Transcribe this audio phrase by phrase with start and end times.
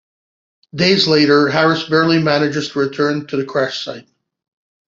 [0.73, 4.09] Days later, Harris barely manages to return to the crash site.